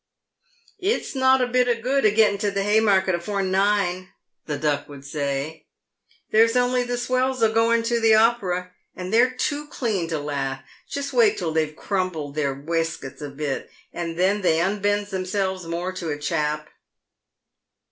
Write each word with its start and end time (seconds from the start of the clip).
"It's 0.79 1.13
not 1.13 1.43
a 1.43 1.47
bit 1.47 1.67
o' 1.67 1.79
good 1.79 2.05
a 2.05 2.09
getting 2.09 2.39
to 2.39 2.49
the 2.49 2.63
Haymarket 2.63 3.13
afore 3.13 3.43
nine," 3.43 4.09
the 4.47 4.57
Duck 4.57 4.89
would 4.89 5.05
say." 5.05 5.67
There's 6.31 6.55
only 6.55 6.81
the 6.81 6.97
swells 6.97 7.43
a 7.43 7.49
going 7.49 7.83
to 7.83 7.99
the 7.99 8.15
Opera, 8.15 8.71
and 8.95 9.13
they're 9.13 9.29
too 9.29 9.67
clean 9.67 10.07
to 10.07 10.17
laugh. 10.17 10.63
Just 10.89 11.13
wait 11.13 11.37
till 11.37 11.51
they've 11.51 11.75
crumpled 11.75 12.33
their 12.33 12.55
waistkits 12.55 13.21
a 13.21 13.29
bit, 13.29 13.69
and 13.93 14.17
then 14.17 14.41
they 14.41 14.57
unbends 14.59 15.11
theirselves 15.11 15.67
more 15.67 15.91
to 15.91 16.09
a 16.09 16.17
chap." 16.17 16.67